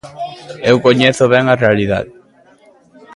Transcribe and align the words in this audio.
Eu 0.69 0.77
coñezo 0.85 1.23
ben 1.33 1.45
a 1.49 1.59
realidade. 1.63 2.11